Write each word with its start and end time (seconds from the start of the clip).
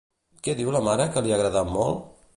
Què 0.47 0.55
diu 0.61 0.71
la 0.75 0.81
mare 0.89 1.07
que 1.17 1.25
li 1.27 1.35
ha 1.37 1.39
agradat 1.41 1.73
molt? 1.77 2.05